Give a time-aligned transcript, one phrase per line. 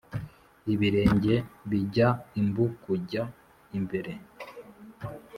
[0.73, 1.35] Ibirenge
[1.69, 2.07] bijya
[2.41, 3.23] imbu kujya
[3.77, 4.11] imbere.